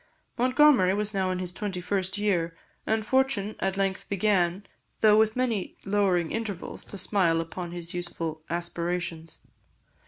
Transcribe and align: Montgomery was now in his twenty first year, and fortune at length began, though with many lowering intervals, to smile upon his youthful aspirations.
Montgomery 0.35 0.95
was 0.95 1.13
now 1.13 1.29
in 1.29 1.37
his 1.37 1.53
twenty 1.53 1.79
first 1.79 2.17
year, 2.17 2.57
and 2.87 3.05
fortune 3.05 3.55
at 3.59 3.77
length 3.77 4.09
began, 4.09 4.65
though 5.01 5.15
with 5.15 5.35
many 5.35 5.77
lowering 5.85 6.31
intervals, 6.31 6.83
to 6.85 6.97
smile 6.97 7.39
upon 7.39 7.71
his 7.71 7.93
youthful 7.93 8.41
aspirations. 8.49 9.41